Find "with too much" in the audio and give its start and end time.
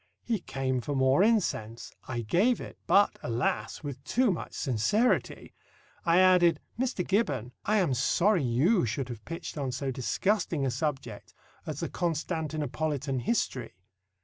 3.83-4.53